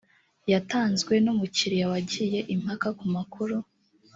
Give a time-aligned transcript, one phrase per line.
[0.51, 3.57] yatanzwe n umukiriya wagiye impaka ku makuru